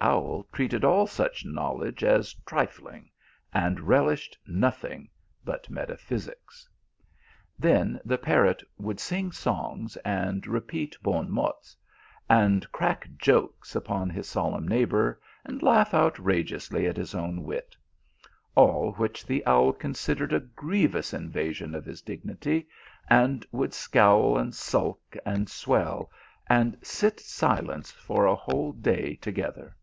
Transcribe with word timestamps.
209 0.00 0.18
owl 0.18 0.46
treated 0.52 0.84
all 0.84 1.06
such 1.06 1.46
knowledge 1.46 2.04
as 2.04 2.34
trifling 2.44 3.08
1, 3.52 3.64
and 3.64 3.80
relished 3.80 4.36
nothing 4.46 5.08
but 5.46 5.70
metaphysics. 5.70 6.68
Then 7.58 7.98
the 8.04 8.18
parrot 8.18 8.62
would 8.76 9.00
sing 9.00 9.32
songs 9.32 9.96
and 10.04 10.46
repeat 10.46 10.94
bon 11.02 11.30
mots, 11.30 11.74
and 12.28 12.70
crack 12.70 13.08
jokes 13.16 13.74
upon 13.74 14.10
his 14.10 14.28
solemn 14.28 14.68
neighbour, 14.68 15.18
and 15.42 15.62
laugh 15.62 15.94
out 15.94 16.18
rageously 16.18 16.86
at 16.86 16.98
his 16.98 17.14
own 17.14 17.42
wit; 17.42 17.74
all 18.54 18.92
which 18.92 19.24
the 19.24 19.44
owl 19.46 19.72
con 19.72 19.94
sidered 19.94 20.32
a 20.32 20.40
grievous 20.40 21.14
invasion 21.14 21.74
of 21.74 21.86
his 21.86 22.02
dignity, 22.02 22.68
and 23.08 23.46
would 23.52 23.72
scowl, 23.72 24.36
and 24.36 24.54
sulk, 24.54 25.16
and 25.24 25.48
swell, 25.48 26.10
and 26.50 26.76
sit 26.82 27.20
silent 27.20 27.86
for 27.86 28.26
a 28.26 28.34
whole 28.34 28.72
day 28.72 29.14
together. 29.16 29.74